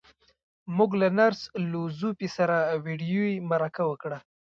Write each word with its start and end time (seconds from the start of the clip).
موږ 0.77 0.91
له 1.01 1.07
نرس 1.17 1.41
لو 1.71 1.83
ځو 1.99 2.09
پي 2.19 2.27
سره 2.37 2.57
ويډيويي 2.83 3.35
مرکه 3.51 3.83
وکړه. 3.87 4.17